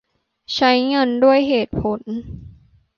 [0.55, 1.99] ใช้เงินด้วยเหตุผล